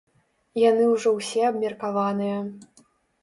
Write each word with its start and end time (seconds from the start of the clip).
Яны 0.69 0.87
ўжо 0.93 1.09
ўсе 1.17 1.43
абмеркаваныя. 1.49 2.39